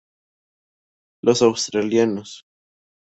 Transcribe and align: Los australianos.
Los 1.23 1.43
australianos. 1.43 2.47